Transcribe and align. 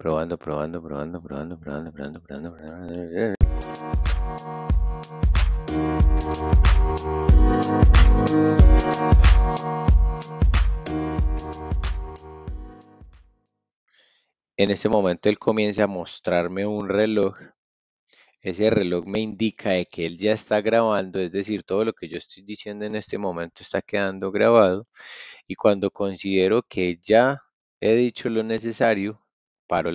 Probando, 0.00 0.38
probando, 0.38 0.80
probando, 0.80 1.20
probando, 1.20 1.58
probando, 1.58 1.92
probando, 1.92 2.22
probando, 2.22 2.52
probando. 2.56 3.34
En 14.56 14.70
este 14.70 14.88
momento 14.88 15.28
él 15.28 15.38
comienza 15.38 15.84
a 15.84 15.86
mostrarme 15.86 16.64
un 16.64 16.88
reloj. 16.88 17.36
Ese 18.40 18.70
reloj 18.70 19.04
me 19.04 19.20
indica 19.20 19.72
de 19.72 19.84
que 19.84 20.06
él 20.06 20.16
ya 20.16 20.32
está 20.32 20.62
grabando, 20.62 21.20
es 21.20 21.30
decir, 21.30 21.62
todo 21.62 21.84
lo 21.84 21.92
que 21.92 22.08
yo 22.08 22.16
estoy 22.16 22.42
diciendo 22.42 22.86
en 22.86 22.96
este 22.96 23.18
momento 23.18 23.62
está 23.62 23.82
quedando 23.82 24.32
grabado. 24.32 24.88
Y 25.46 25.56
cuando 25.56 25.90
considero 25.90 26.62
que 26.62 26.96
ya 26.96 27.42
he 27.80 27.94
dicho 27.96 28.30
lo 28.30 28.42
necesario, 28.42 29.20
para 29.70 29.88